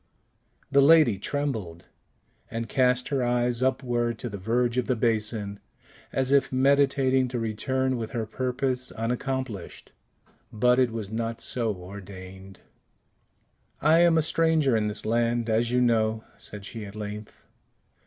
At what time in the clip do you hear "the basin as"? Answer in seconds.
4.87-6.31